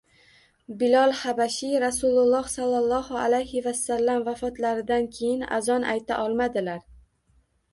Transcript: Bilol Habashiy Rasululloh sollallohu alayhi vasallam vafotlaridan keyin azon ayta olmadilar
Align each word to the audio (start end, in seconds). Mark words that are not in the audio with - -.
Bilol 0.77 1.11
Habashiy 1.17 1.75
Rasululloh 1.83 2.49
sollallohu 2.53 3.19
alayhi 3.25 3.61
vasallam 3.67 4.25
vafotlaridan 4.31 5.07
keyin 5.19 5.47
azon 5.59 5.87
ayta 5.95 6.19
olmadilar 6.25 6.83